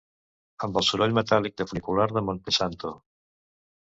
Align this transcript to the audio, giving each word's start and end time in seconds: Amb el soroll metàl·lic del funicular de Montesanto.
Amb 0.67 0.79
el 0.79 0.85
soroll 0.87 1.13
metàl·lic 1.17 1.59
del 1.61 1.69
funicular 1.73 2.07
de 2.15 2.25
Montesanto. 2.29 2.95